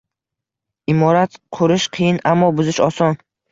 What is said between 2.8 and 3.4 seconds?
oson.